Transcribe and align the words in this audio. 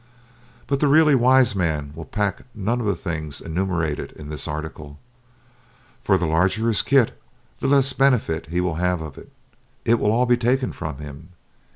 But 0.65 0.79
the 0.79 0.87
really 0.87 1.13
wise 1.13 1.55
man 1.55 1.91
will 1.93 2.05
pack 2.05 2.41
none 2.55 2.79
of 2.81 2.87
the 2.87 2.95
things 2.95 3.39
enumerated 3.39 4.11
in 4.13 4.29
this 4.29 4.47
article. 4.47 4.97
For 6.03 6.17
the 6.17 6.25
larger 6.25 6.69
his 6.69 6.81
kit, 6.81 7.21
the 7.59 7.67
less 7.67 7.93
benefit 7.93 8.47
he 8.47 8.61
will 8.61 8.77
have 8.81 8.99
of 8.99 9.15
it. 9.19 9.31
It 9.85 9.99
will 9.99 10.11
all 10.11 10.25
be 10.25 10.37
taken 10.37 10.71
from 10.73 10.97
him. 10.97 11.33